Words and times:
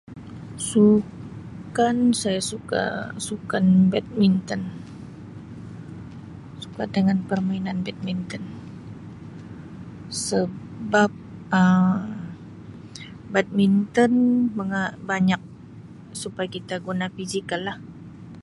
Sukan 0.69 1.95
saya 2.21 2.41
suka 2.51 2.83
sukan 3.27 3.65
badminton 3.91 4.61
suka 6.63 6.83
dengan 6.95 7.17
permainan 7.29 7.77
badminton 7.85 8.43
sebab 10.27 11.09
Um 11.61 11.99
badminton 13.33 14.13
menga-banyak 14.57 15.41
supaya 16.21 16.47
kita 16.55 16.75
guna 16.87 17.05
pizikal 17.17 17.61
lah. 17.69 17.77